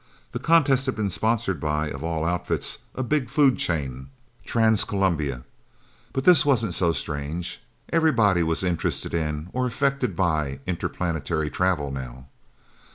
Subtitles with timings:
[0.31, 4.09] The contest had been sponsored by of all outfits a big food chain,
[4.43, 5.43] Trans Columbia.
[6.11, 7.61] But this wasn't so strange.
[7.93, 12.29] Everybody was interested in, or affected by, interplanetary travel, now.